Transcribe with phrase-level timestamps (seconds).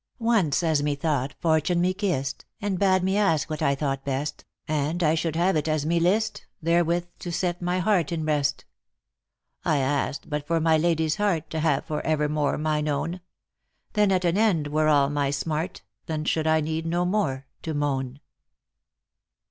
[0.17, 4.45] "Once, as methought, Fortune me kiss'd, And bade me ask what I thought best.
[4.67, 8.65] And I should have it as me list, Therewith to set my heart in rest.
[9.63, 13.21] I ask'd but for my lady's heart, To have for evermore mine own;
[13.93, 17.75] Then at an end were all my smart; Then should I need no more to
[17.75, 18.21] moan."